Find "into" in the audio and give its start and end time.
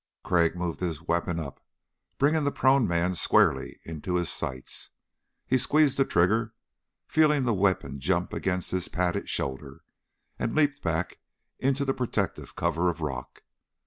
3.83-4.15, 11.59-11.85